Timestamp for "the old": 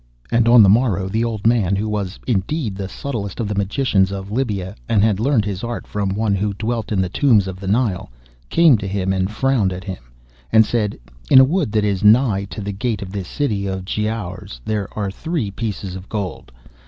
1.07-1.45